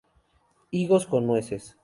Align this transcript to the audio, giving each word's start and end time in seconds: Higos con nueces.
Higos 0.71 1.05
con 1.05 1.27
nueces. 1.27 1.77